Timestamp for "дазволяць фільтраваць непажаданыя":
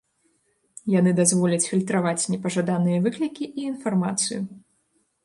1.19-3.03